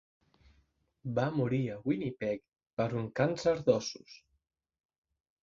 Va 1.19 1.25
morir 1.35 1.59
a 1.73 1.77
Winnipeg 1.89 2.41
per 2.81 2.89
un 3.03 3.07
càncer 3.21 3.55
d'ossos. 3.69 4.19